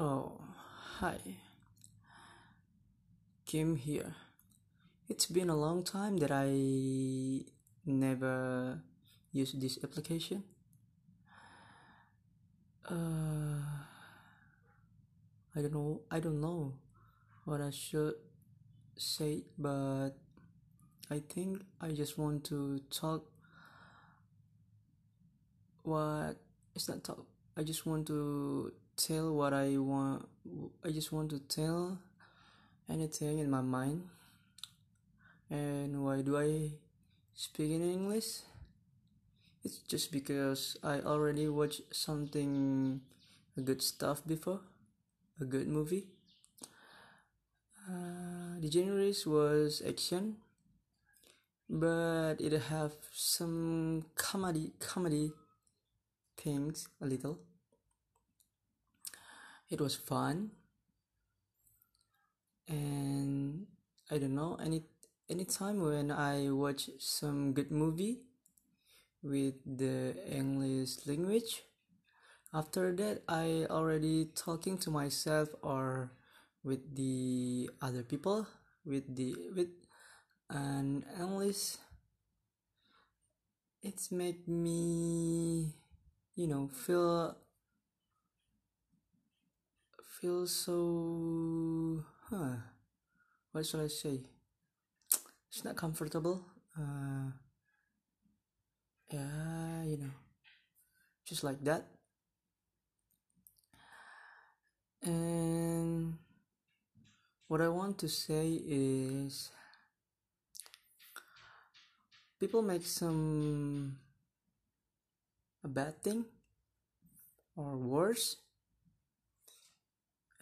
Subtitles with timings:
[0.00, 0.38] Oh,
[1.00, 1.18] hi.
[3.44, 4.14] Kim here.
[5.08, 7.42] It's been a long time that I
[7.84, 8.78] never
[9.32, 10.44] used this application.
[12.88, 13.58] Uh,
[15.56, 16.02] I don't know.
[16.12, 16.74] I don't know
[17.44, 18.14] what I should
[18.96, 20.10] say, but
[21.10, 23.26] I think I just want to talk.
[25.82, 26.36] What
[26.76, 27.26] it's not talk.
[27.56, 30.26] I just want to tell what I want.
[30.84, 31.98] I just want to tell
[32.90, 34.02] anything in my mind.
[35.48, 36.74] And why do I
[37.32, 38.42] speak in English?
[39.62, 43.00] It's just because I already watched something
[43.64, 44.60] good stuff before,
[45.40, 46.08] a good movie.
[47.88, 50.36] Uh, the genre was action,
[51.70, 55.30] but it have some comedy comedy
[56.36, 57.38] things a little.
[59.70, 60.50] It was fun,
[62.68, 63.66] and
[64.10, 64.84] I don't know any
[65.28, 68.22] anytime when I watch some good movie
[69.22, 71.62] with the English language.
[72.54, 76.12] After that, I already talking to myself or
[76.64, 78.46] with the other people
[78.84, 79.72] with the with
[80.50, 81.76] an English.
[83.82, 85.74] It's made me,
[86.36, 87.36] you know, feel
[90.20, 92.58] feel so huh
[93.52, 94.18] what should i say?
[95.48, 96.42] It's not comfortable
[96.76, 97.30] uh
[99.14, 100.10] yeah you know
[101.24, 101.84] just like that.
[105.02, 106.18] And
[107.46, 109.50] what i want to say is
[112.40, 113.96] people make some
[115.62, 116.24] a bad thing
[117.56, 118.36] or worse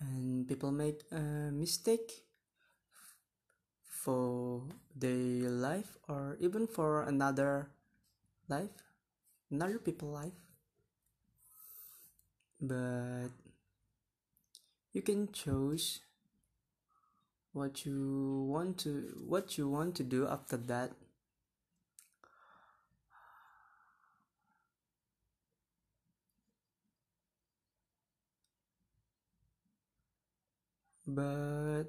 [0.00, 2.24] and people make a mistake
[3.88, 4.62] for
[4.94, 7.70] their life or even for another
[8.48, 8.70] life
[9.50, 10.32] another people life.
[12.60, 13.28] But
[14.92, 16.00] you can choose
[17.52, 20.92] what you want to what you want to do after that
[31.06, 31.84] but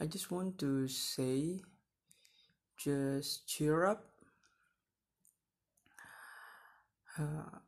[0.00, 1.60] I just want to say
[2.76, 4.04] just cheer up.
[7.18, 7.58] Uh,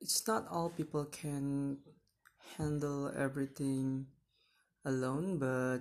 [0.00, 1.78] it's not all people can
[2.56, 4.06] handle everything
[4.84, 5.80] alone, but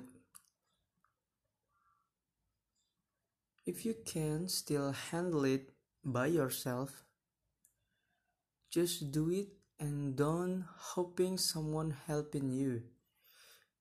[3.66, 5.72] if you can still handle it
[6.03, 7.03] by yourself,
[8.75, 9.47] just do it
[9.80, 12.84] and don't hoping someone helping you.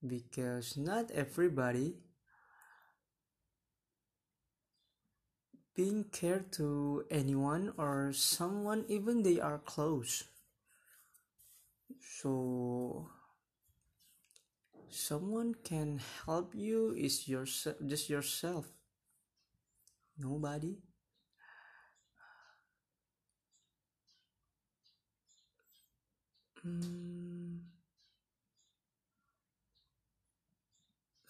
[0.07, 1.99] Because not everybody
[5.75, 10.23] being care to anyone or someone even they are close.
[12.21, 13.11] So
[14.89, 18.71] someone can help you is yourself just yourself.
[20.17, 20.79] Nobody
[26.67, 27.61] Mm,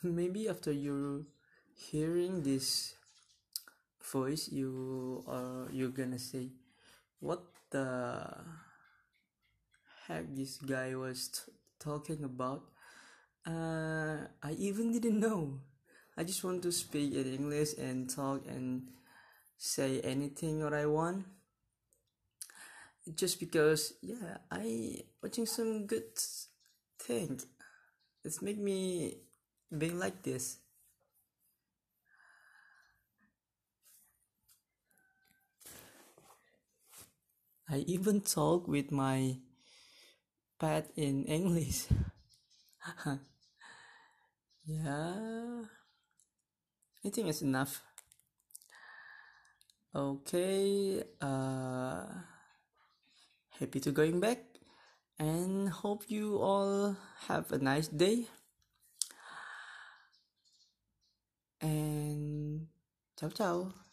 [0.03, 1.27] maybe after you
[1.75, 2.95] hearing this
[4.13, 6.51] voice you are you're gonna say
[7.21, 7.85] what the
[10.07, 12.63] heck this guy was t- talking about?
[13.47, 15.61] Uh i even didn't know.
[16.17, 18.89] I just want to speak in english and talk and
[19.59, 21.27] say anything what i want
[23.15, 26.05] just because yeah i watching some good
[27.01, 27.41] thing.
[28.25, 29.19] It's make me
[29.77, 30.59] being like this.
[37.69, 39.37] I even talk with my
[40.59, 41.87] pet in english.
[44.67, 45.65] Yeah.
[47.05, 47.83] I think it's enough.
[49.95, 52.05] Okay uh
[53.59, 54.39] happy to going back
[55.19, 56.97] and hope you all
[57.29, 58.27] have a nice day.
[61.61, 62.67] And
[63.17, 63.84] ciao ciao